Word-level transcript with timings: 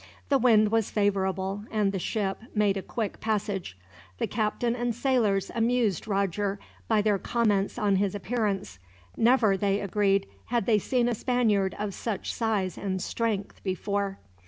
The 0.29 0.39
wind 0.39 0.71
was 0.71 0.89
favorable, 0.89 1.65
and 1.69 1.91
the 1.91 1.99
ship 1.99 2.39
made 2.55 2.75
a 2.75 2.81
quick 2.81 3.19
passage. 3.19 3.77
The 4.17 4.25
captain 4.25 4.75
and 4.75 4.95
sailors 4.95 5.51
amused 5.53 6.07
Roger 6.07 6.57
by 6.87 7.03
their 7.03 7.19
comments 7.19 7.77
on 7.77 7.97
his 7.97 8.15
appearance. 8.15 8.79
Never, 9.15 9.55
they 9.55 9.79
agreed, 9.79 10.25
had 10.45 10.65
they 10.65 10.79
seen 10.79 11.07
a 11.07 11.13
Spaniard 11.13 11.75
of 11.77 11.93
such 11.93 12.33
size 12.33 12.79
and 12.79 12.99
strength 12.99 13.61
before. 13.63 14.17